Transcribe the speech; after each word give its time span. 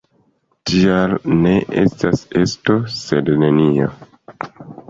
Tial 0.69 1.13
ne 1.43 1.51
estas 1.83 2.25
esto 2.41 2.79
sed 2.97 3.33
nenio. 3.45 3.93